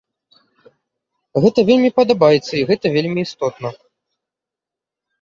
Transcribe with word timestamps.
Гэта 1.43 1.59
вельмі 1.69 1.91
падабаецца, 2.01 2.51
і 2.63 2.65
гэта 2.73 2.95
вельмі 2.99 3.19
істотна. 3.29 3.77